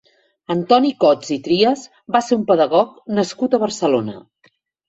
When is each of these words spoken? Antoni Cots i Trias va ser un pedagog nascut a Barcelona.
Antoni 0.53 0.89
Cots 1.03 1.29
i 1.35 1.37
Trias 1.49 1.83
va 2.17 2.23
ser 2.29 2.39
un 2.39 2.47
pedagog 2.49 2.99
nascut 3.21 3.55
a 3.55 3.61
Barcelona. 3.67 4.21